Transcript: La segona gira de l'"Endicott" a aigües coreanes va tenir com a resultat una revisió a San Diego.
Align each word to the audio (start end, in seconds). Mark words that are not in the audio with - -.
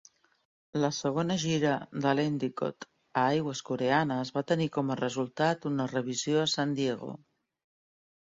La 0.83 0.87
segona 0.99 1.35
gira 1.41 1.73
de 2.05 2.09
l'"Endicott" 2.13 2.87
a 2.87 3.25
aigües 3.35 3.61
coreanes 3.69 4.33
va 4.37 4.43
tenir 4.53 4.67
com 4.77 4.89
a 4.89 4.97
resultat 5.01 5.67
una 5.71 5.87
revisió 5.93 6.41
a 6.45 6.49
San 6.57 6.73
Diego. 6.81 7.11